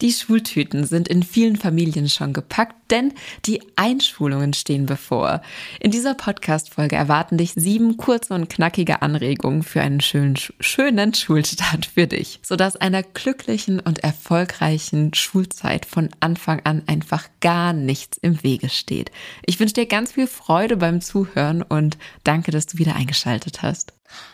[0.00, 3.12] Die Schultüten sind in vielen Familien schon gepackt, denn
[3.44, 5.42] die Einschulungen stehen bevor.
[5.78, 11.84] In dieser Podcast-Folge erwarten dich sieben kurze und knackige Anregungen für einen schönen, schönen Schulstart
[11.84, 18.42] für dich, sodass einer glücklichen und erfolgreichen Schulzeit von Anfang an einfach gar nichts im
[18.42, 19.10] Wege steht.
[19.44, 23.92] Ich wünsche dir ganz viel Freude beim Zuhören und danke, dass du wieder eingeschaltet hast.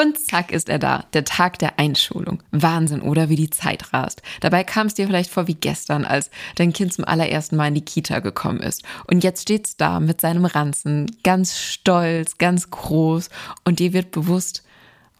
[0.00, 2.42] Und zack ist er da, der Tag der Einschulung.
[2.52, 4.22] Wahnsinn, oder wie die Zeit rast.
[4.40, 7.74] Dabei kam es dir vielleicht vor wie gestern, als dein Kind zum allerersten Mal in
[7.74, 8.82] die Kita gekommen ist.
[9.08, 13.28] Und jetzt steht's da mit seinem Ranzen, ganz stolz, ganz groß.
[13.64, 14.62] Und dir wird bewusst,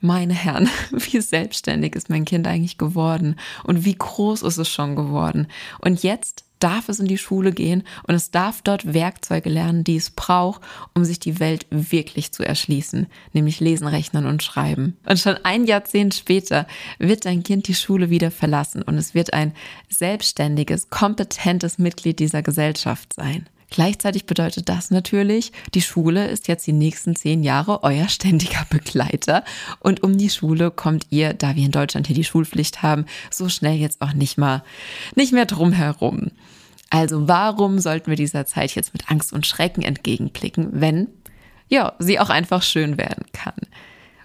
[0.00, 4.97] meine Herren, wie selbstständig ist mein Kind eigentlich geworden und wie groß ist es schon
[4.97, 5.48] geworden.
[5.81, 9.97] Und jetzt darf es in die Schule gehen und es darf dort Werkzeuge lernen, die
[9.97, 10.62] es braucht,
[10.94, 14.97] um sich die Welt wirklich zu erschließen, nämlich lesen, rechnen und schreiben.
[15.06, 16.66] Und schon ein Jahrzehnt später
[16.98, 19.53] wird dein Kind die Schule wieder verlassen und es wird ein
[19.88, 23.48] selbstständiges, kompetentes Mitglied dieser Gesellschaft sein.
[23.70, 29.44] Gleichzeitig bedeutet das natürlich, die Schule ist jetzt die nächsten zehn Jahre euer ständiger Begleiter.
[29.78, 33.48] Und um die Schule kommt ihr, da wir in Deutschland hier die Schulpflicht haben, so
[33.48, 34.62] schnell jetzt auch nicht mal,
[35.14, 36.32] nicht mehr drum herum.
[36.91, 41.06] Also warum sollten wir dieser Zeit jetzt mit Angst und Schrecken entgegenblicken, wenn,
[41.68, 43.54] ja, sie auch einfach schön werden kann?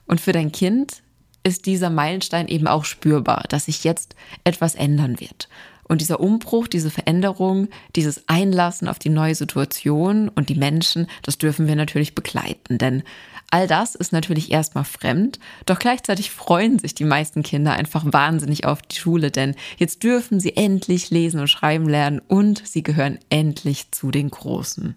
[0.08, 1.04] Und für dein Kind
[1.44, 5.48] ist dieser Meilenstein eben auch spürbar, dass sich jetzt etwas ändern wird.
[5.88, 11.38] Und dieser Umbruch, diese Veränderung, dieses Einlassen auf die neue Situation und die Menschen, das
[11.38, 12.78] dürfen wir natürlich begleiten.
[12.78, 13.04] Denn
[13.52, 18.66] all das ist natürlich erstmal fremd, doch gleichzeitig freuen sich die meisten Kinder einfach wahnsinnig
[18.66, 23.20] auf die Schule, denn jetzt dürfen sie endlich lesen und schreiben lernen und sie gehören
[23.30, 24.96] endlich zu den Großen.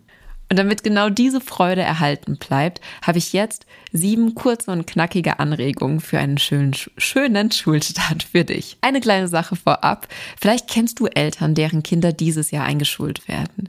[0.50, 6.00] Und damit genau diese Freude erhalten bleibt, habe ich jetzt sieben kurze und knackige Anregungen
[6.00, 8.78] für einen schönen, schönen Schulstart für dich.
[8.81, 10.08] Eine kleine Sache vorab.
[10.41, 13.69] Vielleicht kennst du Eltern, deren Kinder dieses Jahr eingeschult werden.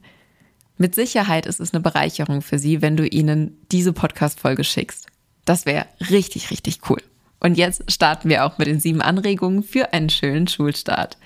[0.77, 5.07] Mit Sicherheit ist es eine Bereicherung für sie, wenn du ihnen diese Podcast-Folge schickst.
[5.43, 7.01] Das wäre richtig, richtig cool.
[7.41, 11.17] Und jetzt starten wir auch mit den sieben Anregungen für einen schönen Schulstart.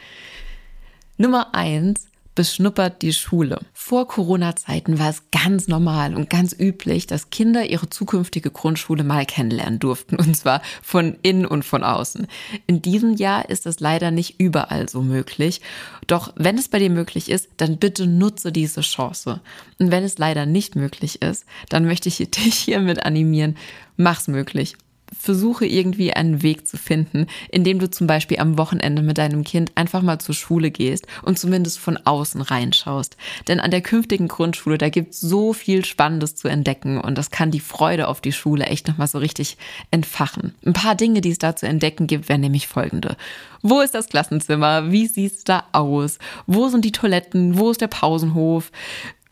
[1.17, 3.59] Nummer eins beschnuppert die Schule.
[3.73, 9.25] Vor Corona-Zeiten war es ganz normal und ganz üblich, dass Kinder ihre zukünftige Grundschule mal
[9.25, 12.27] kennenlernen durften, und zwar von innen und von außen.
[12.67, 15.61] In diesem Jahr ist es leider nicht überall so möglich.
[16.07, 19.41] Doch wenn es bei dir möglich ist, dann bitte nutze diese Chance.
[19.79, 23.57] Und wenn es leider nicht möglich ist, dann möchte ich dich hiermit animieren,
[23.95, 24.75] mach's möglich
[25.19, 29.71] versuche irgendwie einen Weg zu finden, indem du zum Beispiel am Wochenende mit deinem Kind
[29.75, 33.17] einfach mal zur Schule gehst und zumindest von außen reinschaust.
[33.47, 37.31] Denn an der künftigen Grundschule, da gibt es so viel Spannendes zu entdecken und das
[37.31, 39.57] kann die Freude auf die Schule echt nochmal so richtig
[39.91, 40.53] entfachen.
[40.65, 43.15] Ein paar Dinge, die es da zu entdecken gibt, wären nämlich folgende.
[43.61, 44.91] Wo ist das Klassenzimmer?
[44.91, 46.19] Wie sieht es da aus?
[46.47, 47.57] Wo sind die Toiletten?
[47.57, 48.71] Wo ist der Pausenhof?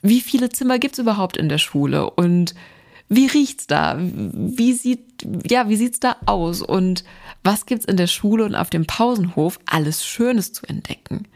[0.01, 2.09] Wie viele Zimmer gibt es überhaupt in der Schule?
[2.09, 2.55] Und
[3.13, 3.97] wie riecht's da?
[3.99, 6.61] Wie sieht, ja, wie sieht's da aus?
[6.61, 7.03] Und
[7.43, 11.27] was gibt's in der Schule und auf dem Pausenhof alles Schönes zu entdecken?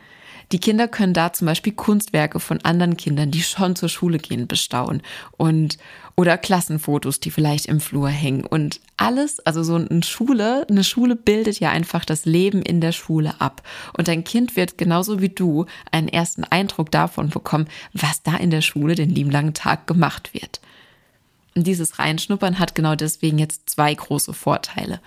[0.53, 4.47] Die Kinder können da zum Beispiel Kunstwerke von anderen Kindern, die schon zur Schule gehen,
[4.47, 5.01] bestaunen
[5.35, 5.77] und
[6.15, 11.17] oder Klassenfotos, die vielleicht im Flur hängen und alles, also so eine Schule, eine Schule
[11.17, 13.63] bildet ja einfach das Leben in der Schule ab
[13.97, 18.49] und dein Kind wird genauso wie du einen ersten Eindruck davon bekommen, was da in
[18.49, 20.61] der Schule den lieben langen Tag gemacht wird.
[21.55, 24.99] Dieses Reinschnuppern hat genau deswegen jetzt zwei große Vorteile.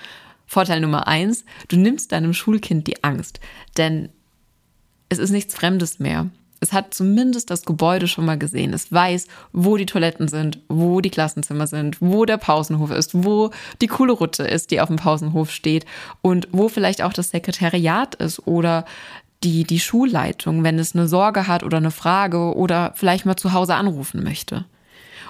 [0.47, 3.39] Vorteil Nummer eins, du nimmst deinem Schulkind die Angst,
[3.77, 4.09] denn
[5.11, 6.31] es ist nichts Fremdes mehr.
[6.61, 8.73] Es hat zumindest das Gebäude schon mal gesehen.
[8.73, 13.51] Es weiß, wo die Toiletten sind, wo die Klassenzimmer sind, wo der Pausenhof ist, wo
[13.81, 15.85] die coole Rutte ist, die auf dem Pausenhof steht
[16.21, 18.87] und wo vielleicht auch das Sekretariat ist oder
[19.45, 23.53] die, die Schulleitung, wenn es eine Sorge hat oder eine Frage oder vielleicht mal zu
[23.53, 24.65] Hause anrufen möchte.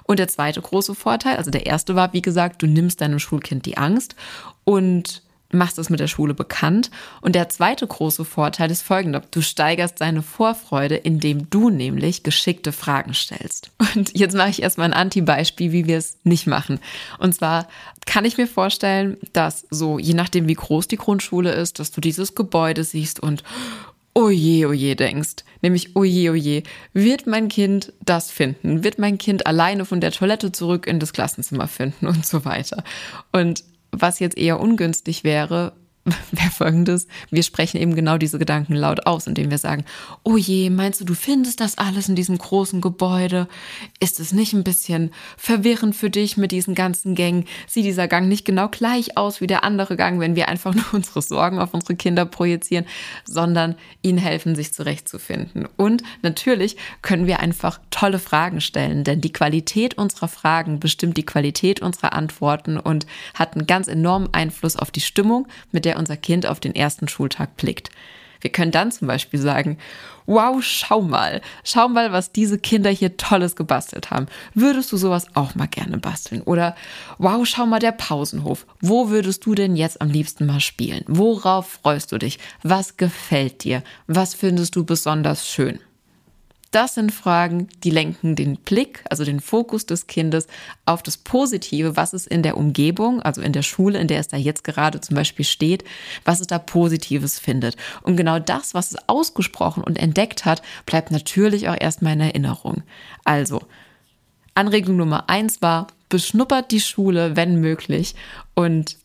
[0.08, 3.66] Und der zweite große Vorteil, also der erste war, wie gesagt, du nimmst deinem Schulkind
[3.66, 4.16] die Angst
[4.64, 5.22] und
[5.52, 6.90] machst es mit der Schule bekannt.
[7.20, 9.22] Und der zweite große Vorteil ist folgender.
[9.30, 13.70] Du steigerst seine Vorfreude, indem du nämlich geschickte Fragen stellst.
[13.94, 16.80] Und jetzt mache ich erstmal ein Anti-Beispiel, wie wir es nicht machen.
[17.18, 17.68] Und zwar
[18.06, 22.00] kann ich mir vorstellen, dass so, je nachdem wie groß die Grundschule ist, dass du
[22.00, 23.42] dieses Gebäude siehst und
[24.18, 25.44] oje, oje denkst.
[25.62, 26.62] Nämlich, oje, oje,
[26.92, 28.82] wird mein Kind das finden?
[28.82, 32.82] Wird mein Kind alleine von der Toilette zurück in das Klassenzimmer finden und so weiter?
[33.32, 35.72] Und was jetzt eher ungünstig wäre,
[36.32, 37.06] wäre folgendes.
[37.30, 39.84] Wir sprechen eben genau diese Gedanken laut aus, indem wir sagen,
[40.22, 43.48] oh je, meinst du, du findest das alles in diesem großen Gebäude?
[44.00, 47.46] Ist es nicht ein bisschen verwirrend für dich mit diesen ganzen Gängen?
[47.66, 50.86] Sieht dieser Gang nicht genau gleich aus wie der andere Gang, wenn wir einfach nur
[50.92, 52.86] unsere Sorgen auf unsere Kinder projizieren,
[53.24, 55.68] sondern ihnen helfen, sich zurechtzufinden.
[55.76, 61.26] Und natürlich können wir einfach tolle Fragen stellen, denn die Qualität unserer Fragen bestimmt die
[61.26, 66.16] Qualität unserer Antworten und hat einen ganz enormen Einfluss auf die Stimmung, mit der unser
[66.16, 67.90] Kind auf den ersten Schultag blickt.
[68.40, 69.78] Wir können dann zum Beispiel sagen,
[70.26, 74.26] wow, schau mal, schau mal, was diese Kinder hier Tolles gebastelt haben.
[74.54, 76.42] Würdest du sowas auch mal gerne basteln?
[76.42, 76.76] Oder
[77.18, 78.66] wow, schau mal der Pausenhof.
[78.80, 81.04] Wo würdest du denn jetzt am liebsten mal spielen?
[81.08, 82.38] Worauf freust du dich?
[82.62, 83.82] Was gefällt dir?
[84.06, 85.80] Was findest du besonders schön?
[86.70, 90.46] Das sind Fragen, die lenken den Blick, also den Fokus des Kindes
[90.84, 94.28] auf das Positive, was es in der Umgebung, also in der Schule, in der es
[94.28, 95.84] da jetzt gerade zum Beispiel steht,
[96.26, 97.76] was es da Positives findet.
[98.02, 102.82] Und genau das, was es ausgesprochen und entdeckt hat, bleibt natürlich auch erstmal in Erinnerung.
[103.24, 103.62] Also,
[104.52, 108.14] Anregung Nummer eins war, beschnuppert die Schule, wenn möglich,
[108.54, 108.98] und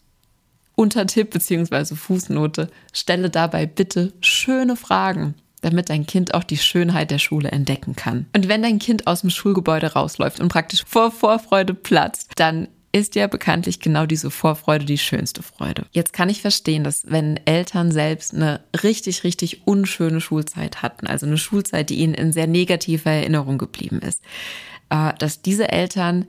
[0.76, 1.96] Untertipp bzw.
[1.96, 7.96] Fußnote, stelle dabei bitte schöne Fragen damit dein Kind auch die Schönheit der Schule entdecken
[7.96, 8.28] kann.
[8.36, 13.16] Und wenn dein Kind aus dem Schulgebäude rausläuft und praktisch vor Vorfreude platzt, dann ist
[13.16, 15.88] ja bekanntlich genau diese Vorfreude die schönste Freude.
[15.92, 21.26] Jetzt kann ich verstehen, dass wenn Eltern selbst eine richtig, richtig unschöne Schulzeit hatten, also
[21.26, 24.22] eine Schulzeit, die ihnen in sehr negativer Erinnerung geblieben ist,
[24.90, 26.28] äh, dass diese Eltern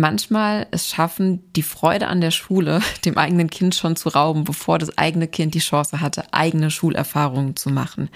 [0.00, 4.78] manchmal es schaffen, die Freude an der Schule dem eigenen Kind schon zu rauben, bevor
[4.78, 8.10] das eigene Kind die Chance hatte, eigene Schulerfahrungen zu machen.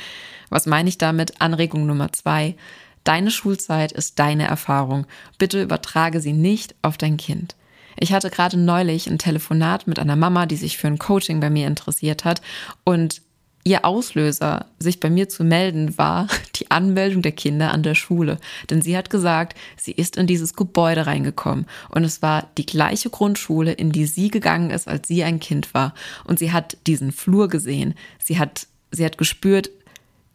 [0.51, 1.41] Was meine ich damit?
[1.41, 2.57] Anregung Nummer zwei.
[3.05, 5.07] Deine Schulzeit ist deine Erfahrung.
[5.39, 7.57] Bitte übertrage sie nicht auf dein Kind.
[7.99, 11.51] Ich hatte gerade neulich ein Telefonat mit einer Mama, die sich für ein Coaching bei
[11.51, 12.41] mir interessiert hat
[12.85, 13.23] und
[13.65, 16.27] Ihr Auslöser, sich bei mir zu melden, war
[16.57, 18.39] die Anmeldung der Kinder an der Schule.
[18.71, 21.67] Denn sie hat gesagt, sie ist in dieses Gebäude reingekommen.
[21.91, 25.75] Und es war die gleiche Grundschule, in die sie gegangen ist, als sie ein Kind
[25.75, 25.95] war.
[26.25, 27.95] Und sie hat diesen Flur gesehen.
[28.19, 29.71] Sie hat, sie hat gespürt,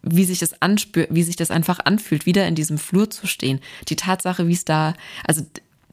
[0.02, 3.60] wie sich das anspürt, wie sich das einfach anfühlt, wieder in diesem Flur zu stehen.
[3.88, 5.44] Die Tatsache, wie es da, also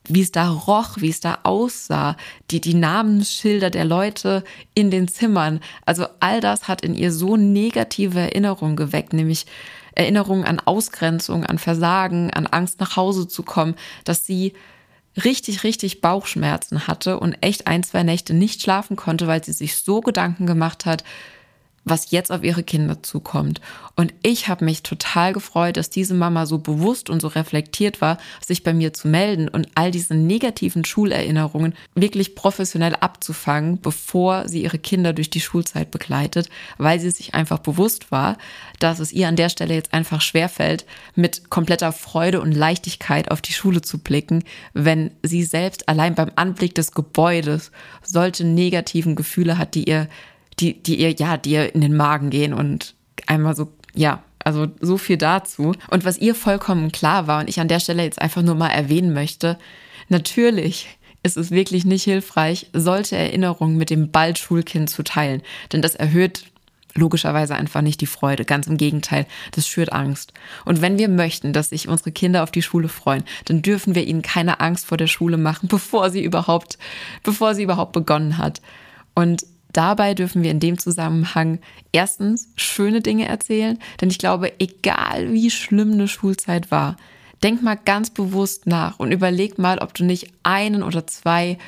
[0.08, 2.16] wie es da roch, wie es da aussah,
[2.50, 4.44] die, die Namensschilder der Leute
[4.74, 5.60] in den Zimmern.
[5.84, 9.46] Also all das hat in ihr so negative Erinnerungen geweckt, nämlich
[9.94, 13.74] Erinnerungen an Ausgrenzung, an Versagen, an Angst nach Hause zu kommen,
[14.04, 14.52] dass sie
[15.24, 19.76] richtig, richtig Bauchschmerzen hatte und echt ein, zwei Nächte nicht schlafen konnte, weil sie sich
[19.76, 21.04] so Gedanken gemacht hat,
[21.86, 23.60] was jetzt auf ihre Kinder zukommt.
[23.94, 28.18] Und ich habe mich total gefreut, dass diese Mama so bewusst und so reflektiert war,
[28.44, 34.64] sich bei mir zu melden und all diese negativen Schulerinnerungen wirklich professionell abzufangen, bevor sie
[34.64, 38.36] ihre Kinder durch die Schulzeit begleitet, weil sie sich einfach bewusst war,
[38.80, 40.84] dass es ihr an der Stelle jetzt einfach schwerfällt,
[41.14, 44.42] mit kompletter Freude und Leichtigkeit auf die Schule zu blicken,
[44.74, 47.70] wenn sie selbst allein beim Anblick des Gebäudes
[48.02, 50.08] solche negativen Gefühle hat, die ihr
[50.58, 52.94] die, die ihr, ja, die ihr in den Magen gehen und
[53.26, 55.74] einmal so, ja, also so viel dazu.
[55.90, 58.68] Und was ihr vollkommen klar war und ich an der Stelle jetzt einfach nur mal
[58.68, 59.58] erwähnen möchte,
[60.08, 60.88] natürlich
[61.22, 65.96] ist es wirklich nicht hilfreich, solche Erinnerungen mit dem bald Schulkind zu teilen, denn das
[65.96, 66.44] erhöht
[66.94, 68.44] logischerweise einfach nicht die Freude.
[68.44, 70.32] Ganz im Gegenteil, das schürt Angst.
[70.64, 74.06] Und wenn wir möchten, dass sich unsere Kinder auf die Schule freuen, dann dürfen wir
[74.06, 76.78] ihnen keine Angst vor der Schule machen, bevor sie überhaupt,
[77.22, 78.60] bevor sie überhaupt begonnen hat.
[79.14, 81.60] Und dabei dürfen wir in dem Zusammenhang
[81.92, 86.96] erstens schöne Dinge erzählen, denn ich glaube, egal wie schlimm eine Schulzeit war,
[87.42, 91.58] denk mal ganz bewusst nach und überleg mal, ob du nicht einen oder zwei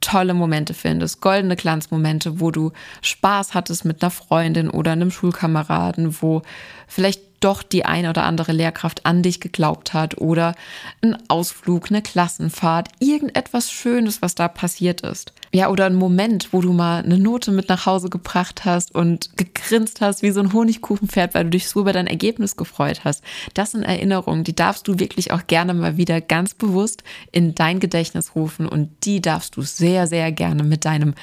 [0.00, 6.22] tolle Momente findest, goldene Glanzmomente, wo du Spaß hattest mit einer Freundin oder einem Schulkameraden,
[6.22, 6.42] wo
[6.86, 10.54] vielleicht doch die eine oder andere Lehrkraft an dich geglaubt hat oder
[11.02, 15.32] ein Ausflug, eine Klassenfahrt, irgendetwas Schönes, was da passiert ist.
[15.52, 19.36] Ja, oder ein Moment, wo du mal eine Note mit nach Hause gebracht hast und
[19.36, 23.24] gegrinst hast wie so ein Honigkuchenpferd, weil du dich so über dein Ergebnis gefreut hast.
[23.54, 27.02] Das sind Erinnerungen, die darfst du wirklich auch gerne mal wieder ganz bewusst
[27.32, 31.14] in dein Gedächtnis rufen und die darfst du sehr, sehr gerne mit deinem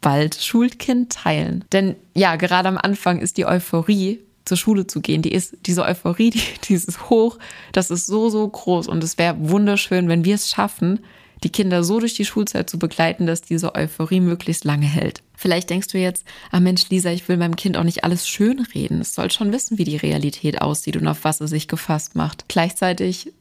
[0.00, 1.64] bald Schulkind teilen.
[1.72, 5.82] Denn ja, gerade am Anfang ist die Euphorie, zur Schule zu gehen, die ist, diese
[5.82, 7.38] Euphorie, die, dieses Hoch,
[7.72, 8.86] das ist so, so groß.
[8.86, 11.00] Und es wäre wunderschön, wenn wir es schaffen,
[11.44, 15.22] die Kinder so durch die Schulzeit zu begleiten, dass diese Euphorie möglichst lange hält.
[15.34, 18.60] Vielleicht denkst du jetzt, ah Mensch, Lisa, ich will meinem Kind auch nicht alles schön
[18.74, 19.00] reden.
[19.00, 22.48] Es soll schon wissen, wie die Realität aussieht und auf was es sich gefasst macht.
[22.48, 23.32] Gleichzeitig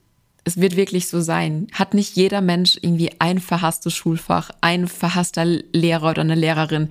[0.46, 1.68] es wird wirklich so sein.
[1.74, 6.90] Hat nicht jeder Mensch irgendwie ein verhasstes Schulfach, ein verhasster Lehrer oder eine Lehrerin,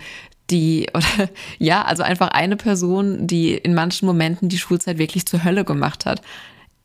[0.50, 5.44] die, oder ja, also einfach eine Person, die in manchen Momenten die Schulzeit wirklich zur
[5.44, 6.20] Hölle gemacht hat.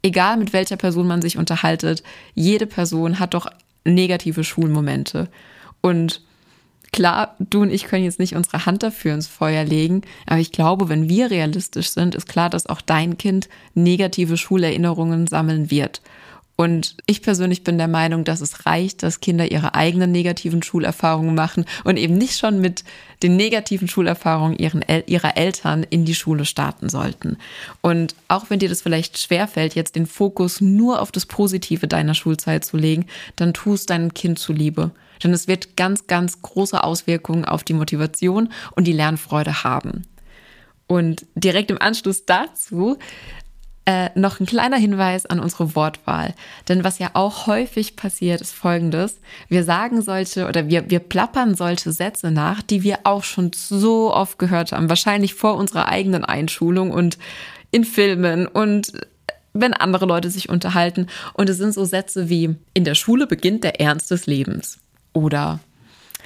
[0.01, 3.47] Egal mit welcher Person man sich unterhaltet, jede Person hat doch
[3.83, 5.29] negative Schulmomente.
[5.81, 6.21] Und
[6.91, 10.51] klar, du und ich können jetzt nicht unsere Hand dafür ins Feuer legen, aber ich
[10.51, 16.01] glaube, wenn wir realistisch sind, ist klar, dass auch dein Kind negative Schulerinnerungen sammeln wird.
[16.60, 21.34] Und ich persönlich bin der Meinung, dass es reicht, dass Kinder ihre eigenen negativen Schulerfahrungen
[21.34, 22.84] machen und eben nicht schon mit
[23.24, 27.38] den negativen Schulerfahrungen ihren, ihrer Eltern in die Schule starten sollten.
[27.80, 32.13] Und auch wenn dir das vielleicht schwerfällt, jetzt den Fokus nur auf das Positive deiner
[32.13, 33.06] Schulzeit zu legen,
[33.38, 34.92] dann tust deinem Kind zuliebe.
[35.24, 40.01] Denn es wird ganz, ganz große Auswirkungen auf die Motivation und die Lernfreude haben.
[40.88, 42.98] Und direkt im Anschluss dazu
[43.89, 46.36] äh, noch ein kleiner Hinweis an unsere Wortwahl.
[46.67, 49.19] Denn was ja auch häufig passiert, ist folgendes.
[49.48, 54.13] Wir sagen solche oder wir, wir plappern solche Sätze nach, die wir auch schon so
[54.13, 54.89] oft gehört haben.
[54.89, 57.17] Wahrscheinlich vor unserer eigenen Einschulung und
[57.72, 58.91] in Filmen und
[59.53, 61.08] wenn andere Leute sich unterhalten.
[61.34, 64.77] Und es sind so Sätze wie, in der Schule beginnt der Ernst des Lebens.
[65.13, 65.62] Oder,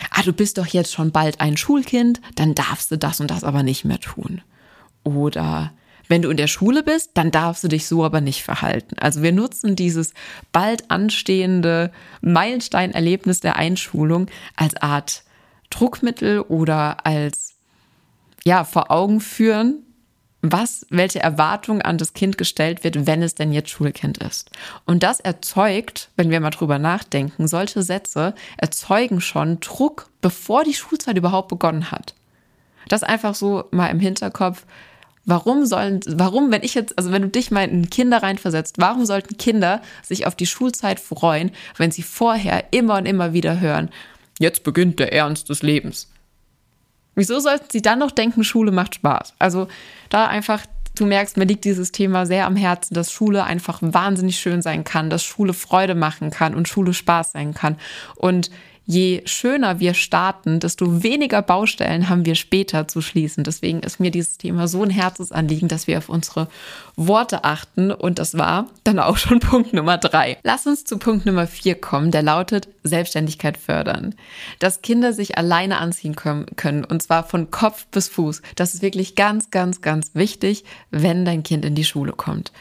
[0.10, 3.46] ah, du bist doch jetzt schon bald ein Schulkind, dann darfst du das und das
[3.46, 4.42] aber nicht mehr tun.
[5.06, 5.72] Oder,
[6.08, 8.96] wenn du in der Schule bist, dann darfst du dich so aber nicht verhalten.
[9.00, 10.14] Also wir nutzen dieses
[10.52, 11.92] bald anstehende
[12.22, 15.24] Meilensteinerlebnis der Einschulung als Art
[15.70, 17.56] Druckmittel oder als
[18.46, 19.84] ja, vor Augen führen,
[20.42, 24.52] was, welche Erwartung an das Kind gestellt wird, wenn es denn jetzt Schulkind ist.
[24.86, 30.74] Und das erzeugt, wenn wir mal drüber nachdenken, solche Sätze erzeugen schon Druck, bevor die
[30.74, 32.14] Schulzeit überhaupt begonnen hat.
[32.90, 34.66] Das einfach so mal im Hinterkopf.
[35.26, 39.06] Warum sollen, warum, wenn ich jetzt, also wenn du dich mal in Kinder reinversetzt, warum
[39.06, 43.90] sollten Kinder sich auf die Schulzeit freuen, wenn sie vorher immer und immer wieder hören,
[44.40, 46.10] jetzt beginnt der Ernst des Lebens?
[47.16, 49.36] Wieso sollten sie dann noch denken, Schule macht Spaß?
[49.40, 49.68] Also
[50.10, 50.66] da einfach,
[50.96, 54.84] du merkst, mir liegt dieses Thema sehr am Herzen, dass Schule einfach wahnsinnig schön sein
[54.84, 57.78] kann, dass Schule Freude machen kann und Schule Spaß sein kann.
[58.16, 58.50] Und
[58.86, 63.44] je schöner wir starten, desto weniger Baustellen haben wir später zu schließen.
[63.44, 66.48] Deswegen ist mir dieses Thema so ein Herzensanliegen, dass wir auf unsere
[66.96, 67.92] Worte achten.
[67.92, 70.38] Und das war dann auch schon Punkt Nummer drei.
[70.44, 74.16] Lass uns zu Punkt Nummer vier kommen, der lautet Selbstständigkeit fördern.
[74.60, 78.42] Dass Kinder sich alleine anziehen können, und zwar von Kopf bis Fuß.
[78.56, 82.52] Das ist wirklich ganz, ganz, ganz wichtig, wenn dein Kind in die Schule kommt.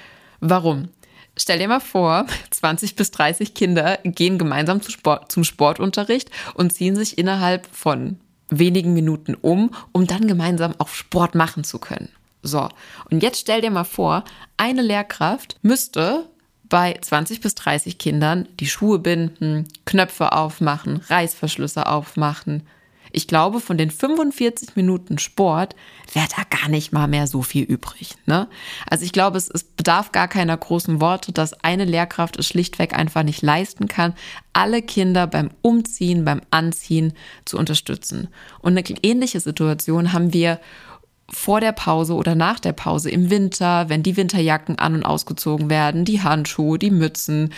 [0.40, 0.88] Warum?
[1.36, 6.72] Stell dir mal vor, 20 bis 30 Kinder gehen gemeinsam zum, Sport, zum Sportunterricht und
[6.72, 12.10] ziehen sich innerhalb von wenigen Minuten um, um dann gemeinsam auch Sport machen zu können.
[12.42, 12.68] So,
[13.10, 14.24] und jetzt stell dir mal vor,
[14.56, 16.28] eine Lehrkraft müsste
[16.68, 22.66] bei 20 bis 30 Kindern die Schuhe binden, Knöpfe aufmachen, Reißverschlüsse aufmachen,
[23.12, 25.76] ich glaube, von den 45 Minuten Sport
[26.12, 28.14] wäre da gar nicht mal mehr so viel übrig.
[28.26, 28.48] Ne?
[28.88, 32.94] Also ich glaube, es, es bedarf gar keiner großen Worte, dass eine Lehrkraft es schlichtweg
[32.94, 34.14] einfach nicht leisten kann,
[34.52, 37.12] alle Kinder beim Umziehen, beim Anziehen
[37.44, 38.28] zu unterstützen.
[38.60, 40.58] Und eine ähnliche Situation haben wir
[41.28, 45.70] vor der Pause oder nach der Pause im Winter, wenn die Winterjacken an und ausgezogen
[45.70, 47.54] werden, die Handschuhe, die Mützen,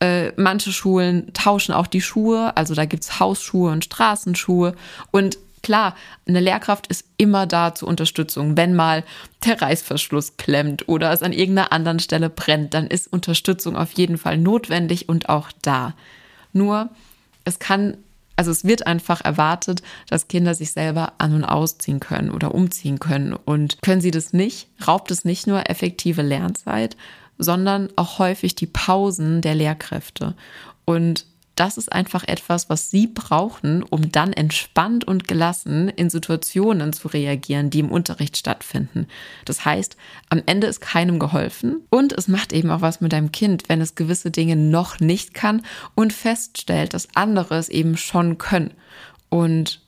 [0.00, 4.74] äh, manche Schulen tauschen auch die Schuhe, also da gibt es Hausschuhe und Straßenschuhe.
[5.10, 5.96] Und klar,
[6.28, 8.56] eine Lehrkraft ist immer da zur Unterstützung.
[8.56, 9.02] Wenn mal
[9.44, 14.18] der Reißverschluss klemmt oder es an irgendeiner anderen Stelle brennt, dann ist Unterstützung auf jeden
[14.18, 15.94] Fall notwendig und auch da.
[16.52, 16.90] Nur,
[17.44, 17.96] es kann,
[18.36, 22.98] also es wird einfach erwartet, dass Kinder sich selber an- und ausziehen können oder umziehen
[22.98, 23.32] können.
[23.32, 26.96] Und können sie das nicht, raubt es nicht nur effektive Lernzeit,
[27.38, 30.34] sondern auch häufig die Pausen der Lehrkräfte.
[30.84, 36.92] Und das ist einfach etwas, was sie brauchen, um dann entspannt und gelassen in Situationen
[36.92, 39.06] zu reagieren, die im Unterricht stattfinden.
[39.44, 39.96] Das heißt,
[40.30, 43.80] am Ende ist keinem geholfen und es macht eben auch was mit deinem Kind, wenn
[43.80, 45.62] es gewisse Dinge noch nicht kann
[45.94, 48.74] und feststellt, dass andere es eben schon können.
[49.28, 49.83] Und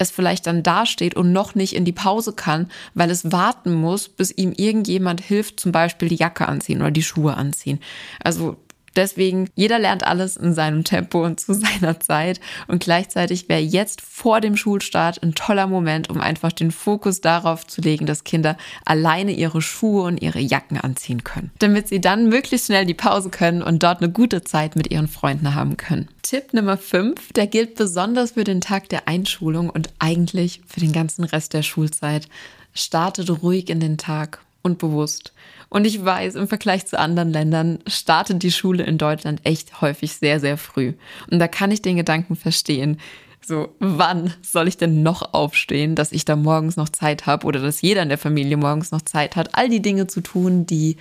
[0.00, 4.08] es vielleicht dann dasteht und noch nicht in die Pause kann, weil es warten muss,
[4.08, 7.80] bis ihm irgendjemand hilft, zum Beispiel die Jacke anziehen oder die Schuhe anziehen.
[8.24, 8.56] Also
[8.96, 12.40] Deswegen, jeder lernt alles in seinem Tempo und zu seiner Zeit.
[12.66, 17.66] Und gleichzeitig wäre jetzt vor dem Schulstart ein toller Moment, um einfach den Fokus darauf
[17.66, 21.50] zu legen, dass Kinder alleine ihre Schuhe und ihre Jacken anziehen können.
[21.58, 25.08] Damit sie dann möglichst schnell die Pause können und dort eine gute Zeit mit ihren
[25.08, 26.08] Freunden haben können.
[26.22, 30.92] Tipp Nummer 5, der gilt besonders für den Tag der Einschulung und eigentlich für den
[30.92, 32.28] ganzen Rest der Schulzeit.
[32.72, 35.32] Startet ruhig in den Tag und bewusst.
[35.70, 40.14] Und ich weiß, im Vergleich zu anderen Ländern startet die Schule in Deutschland echt häufig
[40.14, 40.94] sehr, sehr früh.
[41.30, 42.98] Und da kann ich den Gedanken verstehen.
[43.40, 47.60] So, wann soll ich denn noch aufstehen, dass ich da morgens noch Zeit habe oder
[47.60, 50.96] dass jeder in der Familie morgens noch Zeit hat, all die Dinge zu tun, die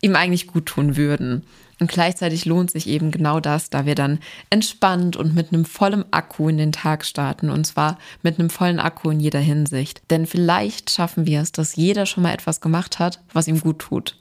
[0.00, 1.44] ihm eigentlich gut tun würden.
[1.80, 4.18] Und gleichzeitig lohnt sich eben genau das, da wir dann
[4.50, 7.50] entspannt und mit einem vollen Akku in den Tag starten.
[7.50, 10.02] Und zwar mit einem vollen Akku in jeder Hinsicht.
[10.10, 13.78] Denn vielleicht schaffen wir es, dass jeder schon mal etwas gemacht hat, was ihm gut
[13.78, 14.16] tut.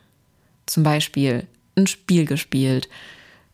[0.68, 2.90] Zum Beispiel ein Spiel gespielt,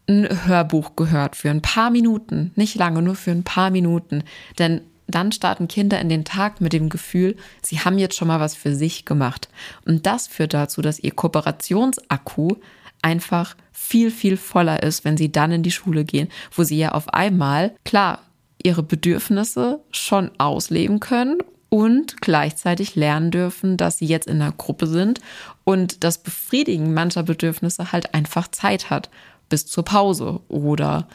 [0.07, 4.23] ein Hörbuch gehört für ein paar Minuten, nicht lange, nur für ein paar Minuten.
[4.59, 8.39] Denn dann starten Kinder in den Tag mit dem Gefühl, sie haben jetzt schon mal
[8.39, 9.49] was für sich gemacht.
[9.85, 12.55] Und das führt dazu, dass ihr Kooperationsakku
[13.03, 16.93] einfach viel, viel voller ist, wenn sie dann in die Schule gehen, wo sie ja
[16.93, 18.19] auf einmal, klar,
[18.63, 24.87] ihre Bedürfnisse schon ausleben können und gleichzeitig lernen dürfen, dass sie jetzt in einer Gruppe
[24.87, 25.19] sind
[25.63, 29.09] und das Befriedigen mancher Bedürfnisse halt einfach Zeit hat,
[29.49, 31.07] bis zur Pause oder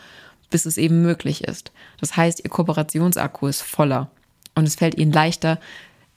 [0.50, 1.72] bis es eben möglich ist.
[2.00, 4.10] Das heißt, ihr Kooperationsakku ist voller
[4.54, 5.58] und es fällt ihnen leichter,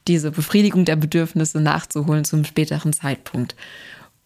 [0.07, 3.55] diese Befriedigung der Bedürfnisse nachzuholen zum späteren Zeitpunkt.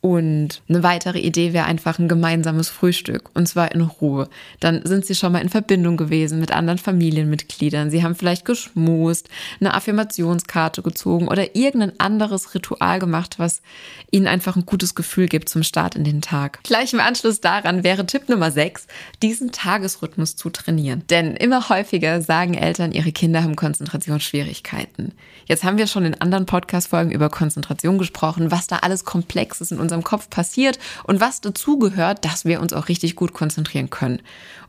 [0.06, 4.30] Und eine weitere Idee wäre einfach ein gemeinsames Frühstück und zwar in Ruhe.
[4.60, 7.90] Dann sind sie schon mal in Verbindung gewesen mit anderen Familienmitgliedern.
[7.90, 13.64] Sie haben vielleicht geschmust, eine Affirmationskarte gezogen oder irgendein anderes Ritual gemacht, was
[14.12, 16.60] ihnen einfach ein gutes Gefühl gibt zum Start in den Tag.
[16.62, 18.86] Gleich im Anschluss daran wäre Tipp Nummer 6,
[19.24, 21.02] diesen Tagesrhythmus zu trainieren.
[21.10, 25.14] Denn immer häufiger sagen Eltern, ihre Kinder haben Konzentrationsschwierigkeiten.
[25.48, 29.72] Jetzt haben wir schon in anderen Podcast-Folgen über Konzentration gesprochen, was da alles komplex ist
[29.72, 33.90] in unserem Kopf passiert und was dazu gehört, dass wir uns auch richtig gut konzentrieren
[33.90, 34.22] können.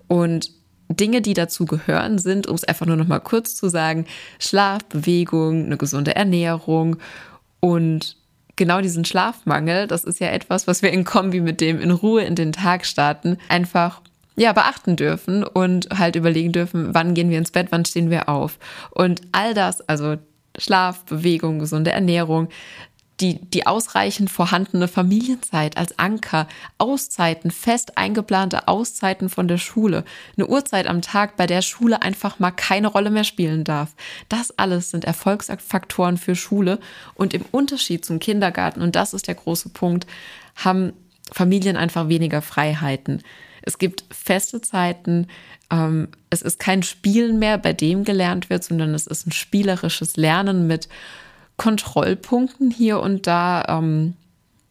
[0.09, 0.50] Und
[0.88, 4.06] Dinge, die dazu gehören, sind, um es einfach nur noch mal kurz zu sagen,
[4.38, 6.96] Schlaf, Bewegung, eine gesunde Ernährung
[7.61, 8.16] und
[8.55, 12.22] genau diesen Schlafmangel, das ist ja etwas, was wir in Kombi mit dem in Ruhe
[12.22, 14.01] in den Tag starten, einfach
[14.37, 18.29] ja, beachten dürfen und halt überlegen dürfen, wann gehen wir ins Bett, wann stehen wir
[18.29, 18.59] auf.
[18.90, 20.16] Und all das, also
[20.59, 22.48] Schlaf, Bewegung, gesunde Ernährung,
[23.20, 26.46] die, die ausreichend vorhandene Familienzeit als Anker,
[26.79, 30.05] Auszeiten, fest eingeplante Auszeiten von der Schule,
[30.37, 33.94] eine Uhrzeit am Tag, bei der Schule einfach mal keine Rolle mehr spielen darf.
[34.29, 36.79] Das alles sind Erfolgsfaktoren für Schule
[37.14, 40.07] und im Unterschied zum Kindergarten, und das ist der große Punkt,
[40.57, 40.92] haben
[41.33, 43.22] Familien einfach weniger Freiheiten.
[43.62, 45.26] Es gibt feste Zeiten,
[45.70, 50.16] ähm, es ist kein Spielen mehr, bei dem gelernt wird, sondern es ist ein spielerisches
[50.16, 50.88] Lernen mit
[51.57, 54.14] Kontrollpunkten hier und da, ähm,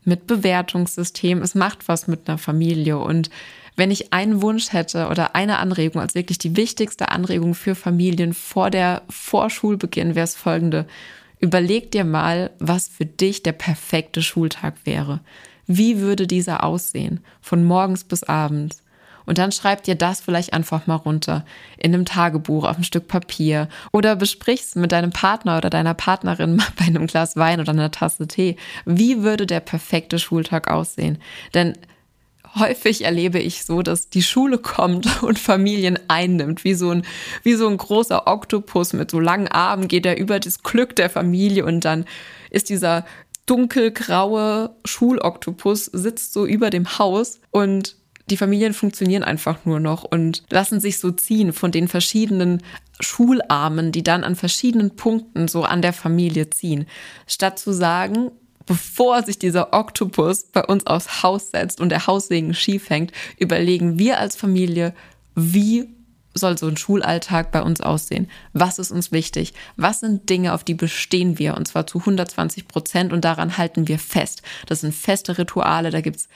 [0.06, 1.42] mit Bewertungssystem.
[1.42, 2.98] Es macht was mit einer Familie.
[2.98, 3.30] Und
[3.76, 8.34] wenn ich einen Wunsch hätte oder eine Anregung als wirklich die wichtigste Anregung für Familien
[8.34, 10.86] vor der Vorschulbeginn, wäre es folgende.
[11.40, 15.20] Überleg dir mal, was für dich der perfekte Schultag wäre.
[15.68, 17.22] Wie würde dieser aussehen?
[17.42, 18.84] Von morgens bis abends.
[19.26, 21.46] Und dann schreib dir das vielleicht einfach mal runter
[21.78, 26.56] in einem Tagebuch auf ein Stück Papier oder besprichst mit deinem Partner oder deiner Partnerin
[26.56, 28.58] mal bei einem Glas Wein oder einer Tasse Tee.
[28.86, 31.18] Wie würde der perfekte Schultag aussehen?
[31.54, 31.74] Denn
[32.56, 37.06] häufig erlebe ich so, dass die Schule kommt und Familien einnimmt, wie so ein,
[37.44, 41.10] wie so ein großer Oktopus mit so langen Armen geht er über das Glück der
[41.10, 42.06] Familie und dann
[42.50, 43.06] ist dieser
[43.46, 47.96] dunkelgraue Schuloktopus sitzt so über dem Haus und
[48.30, 52.64] die Familien funktionieren einfach nur noch und lassen sich so ziehen von den verschiedenen
[53.00, 56.88] Schularmen, die dann an verschiedenen Punkten so an der Familie ziehen.
[57.28, 58.32] Statt zu sagen,
[58.66, 64.00] bevor sich dieser Oktopus bei uns aufs Haus setzt und der Haussegen schief hängt, überlegen
[64.00, 64.94] wir als Familie,
[65.36, 65.90] wie
[66.34, 68.30] soll so ein Schulalltag bei uns aussehen?
[68.54, 69.54] Was ist uns wichtig?
[69.78, 71.56] Was sind Dinge, auf die bestehen wir?
[71.56, 74.42] Und zwar zu 120 Prozent und daran halten wir fest.
[74.68, 76.28] Das sind feste Rituale, da gibt's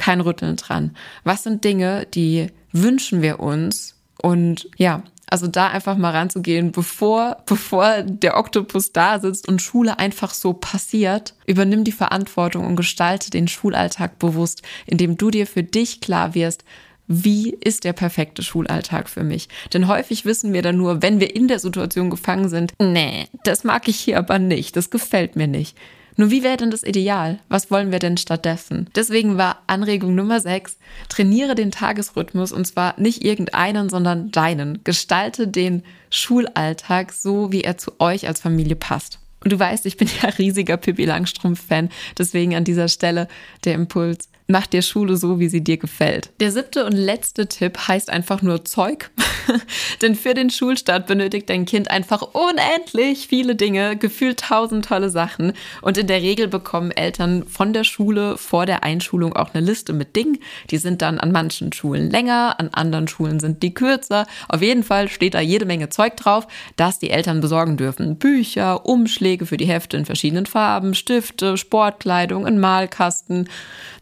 [0.00, 0.96] kein Rütteln dran.
[1.24, 3.96] Was sind Dinge, die wünschen wir uns?
[4.22, 9.98] Und ja, also da einfach mal ranzugehen, bevor, bevor der Oktopus da sitzt und Schule
[9.98, 11.34] einfach so passiert.
[11.46, 16.64] Übernimm die Verantwortung und gestalte den Schulalltag bewusst, indem du dir für dich klar wirst,
[17.06, 19.48] wie ist der perfekte Schulalltag für mich?
[19.74, 23.64] Denn häufig wissen wir dann nur, wenn wir in der Situation gefangen sind, nee, das
[23.64, 25.76] mag ich hier aber nicht, das gefällt mir nicht.
[26.16, 27.38] Nur wie wäre denn das Ideal?
[27.48, 28.88] Was wollen wir denn stattdessen?
[28.94, 30.76] Deswegen war Anregung Nummer 6,
[31.08, 34.82] trainiere den Tagesrhythmus und zwar nicht irgendeinen, sondern deinen.
[34.84, 39.18] Gestalte den Schulalltag so, wie er zu euch als Familie passt.
[39.42, 43.28] Und du weißt, ich bin ja riesiger Pippi Langstrumpf-Fan, deswegen an dieser Stelle
[43.64, 46.30] der Impuls, mach dir Schule so, wie sie dir gefällt.
[46.40, 49.10] Der siebte und letzte Tipp heißt einfach nur Zeug.
[50.02, 55.52] Denn für den Schulstart benötigt dein Kind einfach unendlich viele Dinge, gefühlt tausend tolle Sachen.
[55.82, 59.92] Und in der Regel bekommen Eltern von der Schule vor der Einschulung auch eine Liste
[59.92, 60.38] mit Dingen.
[60.70, 64.26] Die sind dann an manchen Schulen länger, an anderen Schulen sind die kürzer.
[64.48, 68.16] Auf jeden Fall steht da jede Menge Zeug drauf, das die Eltern besorgen dürfen.
[68.16, 73.48] Bücher, Umschläge für die Hefte in verschiedenen Farben, Stifte, Sportkleidung, ein Malkasten,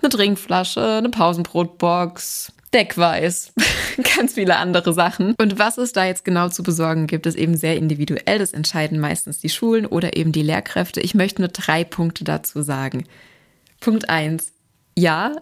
[0.01, 3.53] eine Trinkflasche, eine Pausenbrotbox, Deckweiß,
[4.17, 5.35] ganz viele andere Sachen.
[5.39, 8.39] Und was es da jetzt genau zu besorgen gibt, ist eben sehr individuell.
[8.39, 11.01] Das entscheiden meistens die Schulen oder eben die Lehrkräfte.
[11.01, 13.05] Ich möchte nur drei Punkte dazu sagen.
[13.81, 14.53] Punkt eins:
[14.97, 15.33] Ja,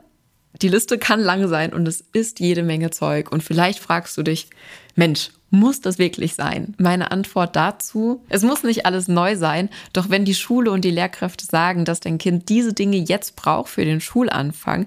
[0.62, 3.30] die Liste kann lang sein und es ist jede Menge Zeug.
[3.30, 4.48] Und vielleicht fragst du dich,
[4.94, 6.74] Mensch, muss das wirklich sein?
[6.78, 10.90] Meine Antwort dazu, es muss nicht alles neu sein, doch wenn die Schule und die
[10.90, 14.87] Lehrkräfte sagen, dass dein Kind diese Dinge jetzt braucht für den Schulanfang,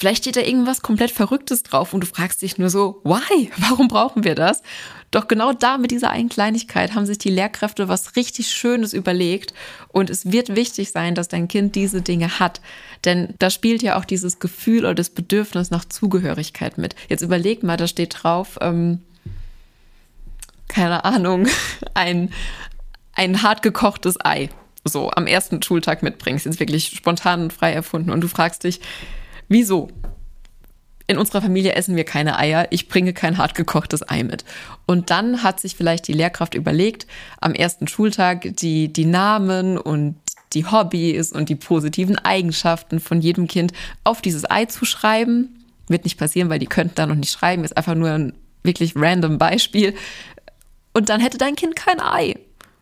[0.00, 3.50] Vielleicht steht da irgendwas komplett Verrücktes drauf und du fragst dich nur so, why?
[3.56, 4.62] Warum brauchen wir das?
[5.10, 9.54] Doch genau da mit dieser einen Kleinigkeit haben sich die Lehrkräfte was richtig Schönes überlegt
[9.88, 12.60] und es wird wichtig sein, dass dein Kind diese Dinge hat,
[13.04, 16.94] denn da spielt ja auch dieses Gefühl oder das Bedürfnis nach Zugehörigkeit mit.
[17.08, 19.00] Jetzt überleg mal, da steht drauf, ähm,
[20.68, 21.46] keine Ahnung,
[21.94, 22.30] ein,
[23.14, 24.48] ein hart gekochtes Ei
[24.84, 28.80] so am ersten Schultag mitbringst, jetzt wirklich spontan und frei erfunden und du fragst dich,
[29.48, 29.88] Wieso?
[31.10, 34.44] in unserer Familie essen wir keine Eier, ich bringe kein hart gekochtes Ei mit.
[34.84, 37.06] Und dann hat sich vielleicht die Lehrkraft überlegt,
[37.40, 40.16] am ersten Schultag die, die Namen und
[40.52, 43.72] die Hobbys und die positiven Eigenschaften von jedem Kind
[44.04, 45.64] auf dieses Ei zu schreiben.
[45.88, 48.92] Wird nicht passieren, weil die könnten da noch nicht schreiben, ist einfach nur ein wirklich
[48.94, 49.94] random Beispiel.
[50.98, 52.34] Und dann hätte dein Kind kein Ei.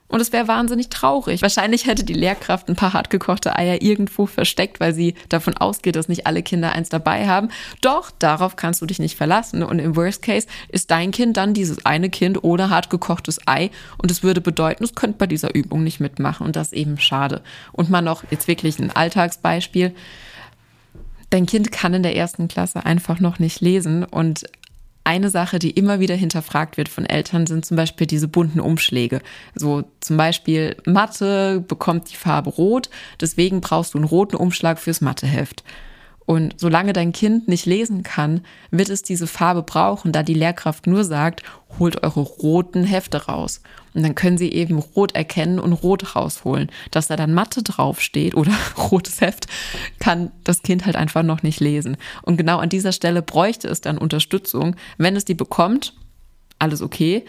[0.09, 1.43] Und es wäre wahnsinnig traurig.
[1.43, 6.09] Wahrscheinlich hätte die Lehrkraft ein paar hartgekochte Eier irgendwo versteckt, weil sie davon ausgeht, dass
[6.09, 7.51] nicht alle Kinder eins dabei haben.
[7.83, 9.63] Doch darauf kannst du dich nicht verlassen.
[9.63, 13.69] Und im Worst Case ist dein Kind dann dieses eine Kind ohne hartgekochtes Ei.
[13.99, 16.47] Und es würde bedeuten, es könnte bei dieser Übung nicht mitmachen.
[16.47, 17.43] Und das ist eben schade.
[17.73, 19.95] Und mal noch jetzt wirklich ein Alltagsbeispiel.
[21.29, 24.45] Dein Kind kann in der ersten Klasse einfach noch nicht lesen und
[25.07, 29.21] eine Sache, die immer wieder hinterfragt wird von Eltern, sind zum Beispiel diese bunten Umschläge.
[29.55, 32.91] So zum Beispiel Mathe bekommt die Farbe rot,
[33.21, 35.63] deswegen brauchst du einen roten Umschlag fürs Matheheft.
[36.27, 38.41] Und solange dein Kind nicht lesen kann,
[38.73, 41.45] wird es diese Farbe brauchen, da die Lehrkraft nur sagt,
[41.79, 43.63] holt eure roten Hefte raus.
[43.95, 46.69] Und dann können sie eben rot erkennen und rot rausholen.
[46.91, 48.53] Dass da dann Mathe draufsteht oder
[48.91, 49.47] rotes Heft,
[50.01, 51.97] kann das Kind halt einfach noch nicht lesen.
[52.23, 54.75] Und genau an dieser Stelle bräuchte es dann Unterstützung.
[54.99, 55.95] Wenn es die bekommt,
[56.59, 57.25] alles okay.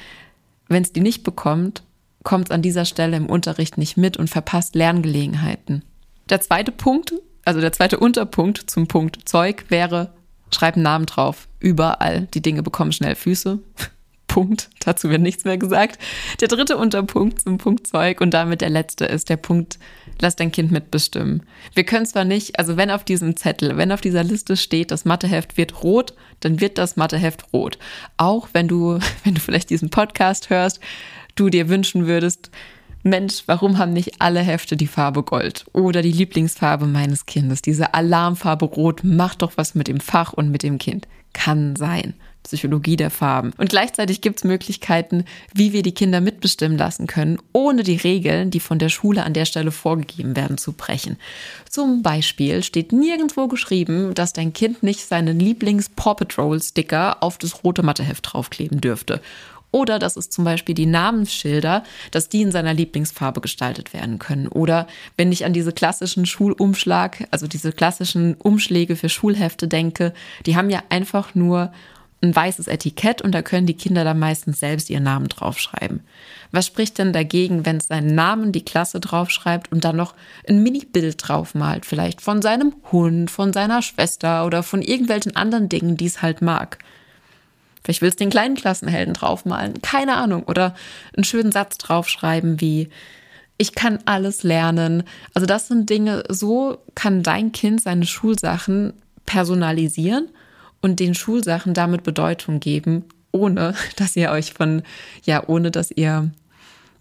[0.68, 1.84] Wenn es die nicht bekommt,
[2.24, 5.84] kommt es an dieser Stelle im Unterricht nicht mit und verpasst Lerngelegenheiten.
[6.30, 7.14] Der zweite Punkt
[7.48, 10.12] also der zweite Unterpunkt zum Punkt Zeug wäre,
[10.54, 11.48] schreib einen Namen drauf.
[11.62, 12.28] Überall.
[12.34, 13.60] Die Dinge bekommen schnell Füße.
[14.28, 14.70] Punkt.
[14.82, 15.98] Dazu wird nichts mehr gesagt.
[16.42, 19.80] Der dritte Unterpunkt zum Punkt Zeug und damit der letzte ist der Punkt,
[20.20, 21.44] lass dein Kind mitbestimmen.
[21.74, 25.06] Wir können zwar nicht, also wenn auf diesem Zettel, wenn auf dieser Liste steht, das
[25.06, 27.80] Matheheft wird rot, dann wird das Matheheft rot.
[28.18, 30.82] Auch wenn du, wenn du vielleicht diesen Podcast hörst,
[31.36, 32.52] du dir wünschen würdest,
[33.04, 35.66] Mensch, warum haben nicht alle Hefte die Farbe Gold?
[35.74, 40.50] Oder die Lieblingsfarbe meines Kindes, diese Alarmfarbe Rot, macht doch was mit dem Fach und
[40.52, 41.08] mit dem Kind.
[41.34, 42.16] Kann sein.
[42.48, 43.52] Psychologie der Farben.
[43.58, 48.52] Und gleichzeitig gibt es Möglichkeiten, wie wir die Kinder mitbestimmen lassen können, ohne die Regeln,
[48.52, 51.18] die von der Schule an der Stelle vorgegeben werden, zu brechen.
[51.70, 57.84] Zum Beispiel steht nirgendwo geschrieben, dass dein Kind nicht seinen Lieblings-Paw Patrol-Sticker auf das rote
[57.84, 59.22] Matheheft draufkleben dürfte.
[59.72, 64.48] Oder dass es zum Beispiel die Namensschilder, dass die in seiner Lieblingsfarbe gestaltet werden können.
[64.48, 70.14] Oder wenn ich an diese klassischen Schulumschlag, also diese klassischen Umschläge für Schulhefte denke,
[70.46, 71.72] die haben ja einfach nur
[72.22, 76.02] ein weißes Etikett und da können die Kinder dann meistens selbst ihren Namen draufschreiben.
[76.52, 80.16] Was spricht denn dagegen, wenn es seinen Namen, die Klasse draufschreibt und dann noch
[80.48, 85.98] ein Mini-Bild draufmalt, vielleicht von seinem Hund, von seiner Schwester oder von irgendwelchen anderen Dingen,
[85.98, 86.80] die es halt mag?
[87.88, 90.44] Vielleicht willst du den kleinen Klassenhelden draufmalen, keine Ahnung.
[90.44, 90.76] Oder
[91.16, 92.90] einen schönen Satz draufschreiben wie,
[93.58, 95.04] ich kann alles lernen.
[95.34, 98.92] Also das sind Dinge, so kann dein Kind seine Schulsachen
[99.26, 100.28] personalisieren
[100.82, 104.82] und den Schulsachen damit Bedeutung geben, ohne dass ihr euch von,
[105.24, 106.30] ja, ohne dass ihr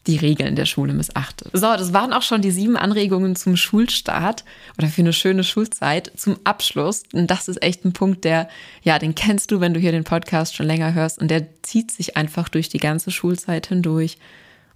[0.07, 1.51] die Regeln der Schule missachtet.
[1.53, 4.45] So, das waren auch schon die sieben Anregungen zum Schulstart
[4.79, 7.03] oder für eine schöne Schulzeit zum Abschluss.
[7.13, 8.49] Und das ist echt ein Punkt, der,
[8.83, 11.91] ja, den kennst du, wenn du hier den Podcast schon länger hörst und der zieht
[11.91, 14.19] sich einfach durch die ganze Schulzeit hindurch.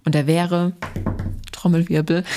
[0.03, 0.73] Und der wäre,
[1.51, 2.23] Trommelwirbel,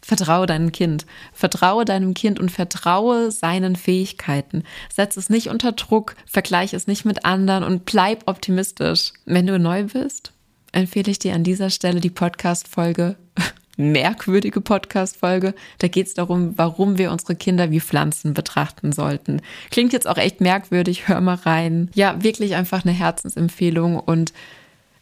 [0.00, 1.04] Vertraue deinem Kind.
[1.34, 4.64] Vertraue deinem Kind und vertraue seinen Fähigkeiten.
[4.90, 9.12] Setz es nicht unter Druck, vergleiche es nicht mit anderen und bleib optimistisch.
[9.26, 10.32] Wenn du neu bist,
[10.72, 13.16] empfehle ich dir an dieser Stelle die Podcast-Folge,
[13.76, 15.54] merkwürdige Podcast-Folge.
[15.78, 19.40] Da geht es darum, warum wir unsere Kinder wie Pflanzen betrachten sollten.
[19.70, 21.90] Klingt jetzt auch echt merkwürdig, hör mal rein.
[21.94, 24.32] Ja, wirklich einfach eine Herzensempfehlung und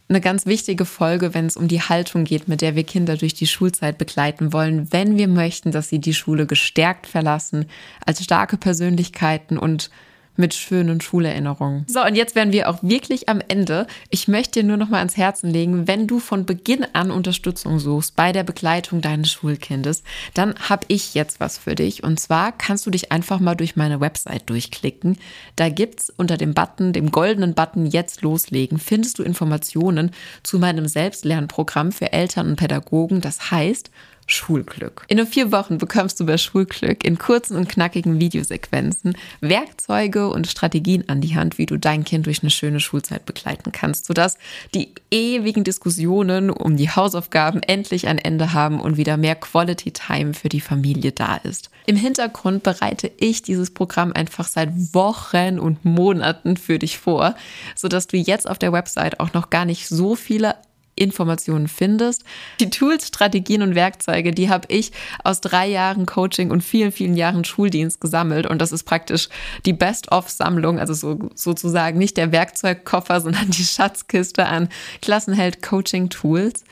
[0.09, 3.33] eine ganz wichtige Folge, wenn es um die Haltung geht, mit der wir Kinder durch
[3.33, 7.65] die Schulzeit begleiten wollen, wenn wir möchten, dass sie die Schule gestärkt verlassen,
[8.05, 9.89] als starke Persönlichkeiten und
[10.37, 11.85] mit schönen Schulerinnerungen.
[11.87, 13.87] So, und jetzt wären wir auch wirklich am Ende.
[14.09, 17.79] Ich möchte dir nur noch mal ans Herzen legen, wenn du von Beginn an Unterstützung
[17.79, 22.03] suchst bei der Begleitung deines Schulkindes, dann habe ich jetzt was für dich.
[22.03, 25.17] Und zwar kannst du dich einfach mal durch meine Website durchklicken.
[25.55, 30.11] Da gibt's unter dem Button, dem goldenen Button jetzt loslegen, findest du Informationen
[30.43, 33.21] zu meinem Selbstlernprogramm für Eltern und Pädagogen.
[33.21, 33.91] Das heißt,
[34.27, 35.05] Schulglück.
[35.07, 40.47] In nur vier Wochen bekommst du bei Schulglück in kurzen und knackigen Videosequenzen Werkzeuge und
[40.47, 44.37] Strategien an die Hand, wie du dein Kind durch eine schöne Schulzeit begleiten kannst, sodass
[44.75, 50.33] die ewigen Diskussionen um die Hausaufgaben endlich ein Ende haben und wieder mehr Quality Time
[50.33, 51.69] für die Familie da ist.
[51.85, 57.35] Im Hintergrund bereite ich dieses Programm einfach seit Wochen und Monaten für dich vor,
[57.75, 60.55] sodass du jetzt auf der Website auch noch gar nicht so viele
[60.97, 62.23] Informationen findest.
[62.59, 64.91] Die Tools, Strategien und Werkzeuge, die habe ich
[65.23, 68.45] aus drei Jahren Coaching und vielen, vielen Jahren Schuldienst gesammelt.
[68.45, 69.29] Und das ist praktisch
[69.65, 74.69] die Best-of-Sammlung, also so, sozusagen nicht der Werkzeugkoffer, sondern die Schatzkiste an
[75.01, 76.63] Klassenheld-Coaching-Tools.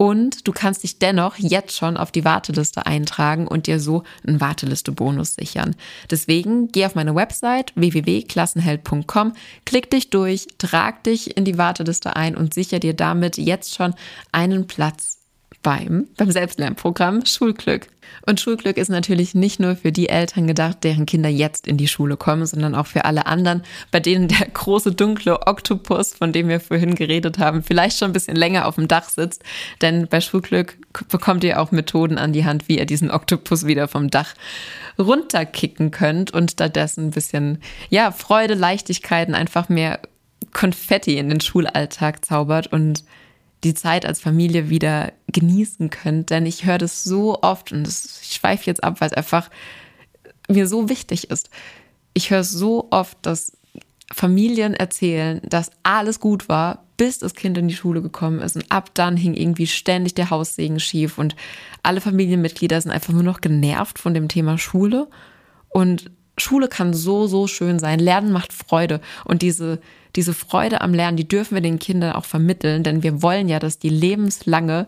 [0.00, 4.40] Und du kannst dich dennoch jetzt schon auf die Warteliste eintragen und dir so einen
[4.40, 5.76] Warteliste-Bonus sichern.
[6.10, 9.34] Deswegen geh auf meine Website www.klassenheld.com,
[9.66, 13.92] klick dich durch, trag dich in die Warteliste ein und sicher dir damit jetzt schon
[14.32, 15.19] einen Platz
[15.62, 17.88] beim, beim Selbstlernprogramm Schulglück.
[18.26, 21.88] Und Schulglück ist natürlich nicht nur für die Eltern gedacht, deren Kinder jetzt in die
[21.88, 26.48] Schule kommen, sondern auch für alle anderen, bei denen der große dunkle Oktopus, von dem
[26.48, 29.42] wir vorhin geredet haben, vielleicht schon ein bisschen länger auf dem Dach sitzt.
[29.80, 33.88] Denn bei Schulglück bekommt ihr auch Methoden an die Hand, wie ihr diesen Oktopus wieder
[33.88, 34.34] vom Dach
[34.98, 40.00] runterkicken könnt und stattdessen ein bisschen, ja, Freude, Leichtigkeiten, einfach mehr
[40.52, 43.04] Konfetti in den Schulalltag zaubert und
[43.64, 46.30] die Zeit als Familie wieder genießen könnt.
[46.30, 49.50] Denn ich höre das so oft und das, ich schweife jetzt ab, weil es einfach
[50.48, 51.50] mir so wichtig ist.
[52.14, 53.56] Ich höre so oft, dass
[54.12, 58.56] Familien erzählen, dass alles gut war, bis das Kind in die Schule gekommen ist.
[58.56, 61.36] Und ab dann hing irgendwie ständig der Haussegen schief und
[61.82, 65.08] alle Familienmitglieder sind einfach nur noch genervt von dem Thema Schule.
[65.68, 68.00] Und Schule kann so, so schön sein.
[68.00, 69.00] Lernen macht Freude.
[69.24, 69.80] Und diese,
[70.16, 73.58] diese Freude am Lernen, die dürfen wir den Kindern auch vermitteln, denn wir wollen ja,
[73.58, 74.86] dass die lebenslange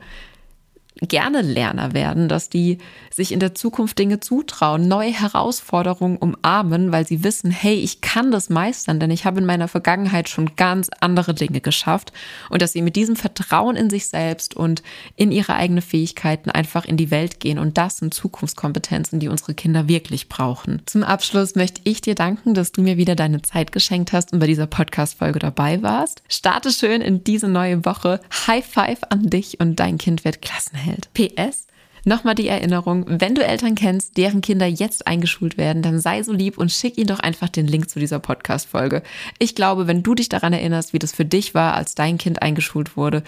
[1.08, 2.78] gerne Lerner werden, dass die
[3.10, 8.30] sich in der Zukunft Dinge zutrauen, neue Herausforderungen umarmen, weil sie wissen, hey, ich kann
[8.30, 12.12] das meistern, denn ich habe in meiner Vergangenheit schon ganz andere Dinge geschafft
[12.50, 14.82] und dass sie mit diesem Vertrauen in sich selbst und
[15.16, 19.54] in ihre eigenen Fähigkeiten einfach in die Welt gehen und das sind Zukunftskompetenzen, die unsere
[19.54, 20.82] Kinder wirklich brauchen.
[20.86, 24.38] Zum Abschluss möchte ich dir danken, dass du mir wieder deine Zeit geschenkt hast und
[24.38, 26.22] bei dieser Podcast-Folge dabei warst.
[26.28, 28.20] Starte schön in diese neue Woche.
[28.46, 31.12] High Five an dich und dein Kind wird Klassenheld hält.
[31.14, 31.66] PS,
[32.04, 36.32] Nochmal die Erinnerung, wenn du Eltern kennst, deren Kinder jetzt eingeschult werden, dann sei so
[36.32, 39.04] lieb und schick ihnen doch einfach den Link zu dieser Podcast-Folge.
[39.38, 42.42] Ich glaube, wenn du dich daran erinnerst, wie das für dich war, als dein Kind
[42.42, 43.22] eingeschult wurde,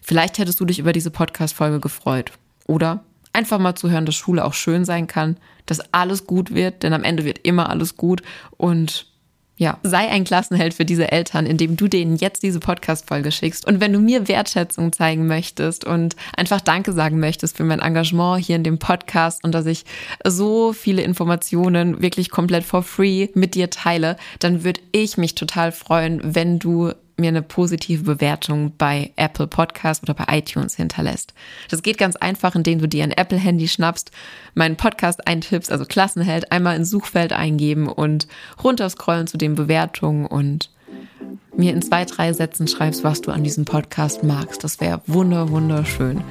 [0.00, 2.30] vielleicht hättest du dich über diese Podcast-Folge gefreut.
[2.68, 5.36] Oder einfach mal zu hören, dass Schule auch schön sein kann,
[5.66, 8.22] dass alles gut wird, denn am Ende wird immer alles gut
[8.56, 9.06] und
[9.64, 13.66] ja, sei ein Klassenheld für diese Eltern, indem du denen jetzt diese Podcast-Folge schickst.
[13.66, 18.44] Und wenn du mir Wertschätzung zeigen möchtest und einfach Danke sagen möchtest für mein Engagement
[18.44, 19.86] hier in dem Podcast und dass ich
[20.22, 25.72] so viele Informationen wirklich komplett for free mit dir teile, dann würde ich mich total
[25.72, 31.34] freuen, wenn du mir eine positive Bewertung bei Apple Podcast oder bei iTunes hinterlässt.
[31.70, 34.10] Das geht ganz einfach, indem du dir ein Apple-Handy schnappst,
[34.54, 38.26] meinen Podcast eintippst, also Klassenheld, einmal ins Suchfeld eingeben und
[38.62, 40.70] runterscrollen zu den Bewertungen und
[41.56, 44.64] mir in zwei, drei Sätzen schreibst, was du an diesem Podcast magst.
[44.64, 46.22] Das wäre wunder, wunderschön.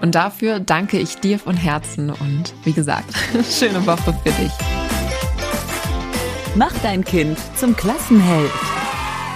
[0.00, 3.14] Und dafür danke ich dir von Herzen und wie gesagt,
[3.50, 4.52] schöne Woche für dich.
[6.56, 8.50] Mach dein Kind zum Klassenheld.